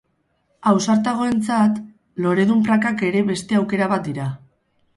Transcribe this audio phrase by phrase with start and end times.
[0.71, 1.77] Ausartagoentzat,
[2.27, 4.31] loredun prakak ere beste aukera bat dira.